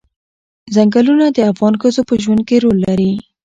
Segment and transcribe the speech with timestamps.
[0.75, 3.11] ځنګلونه د افغان ښځو په ژوند کې رول لري.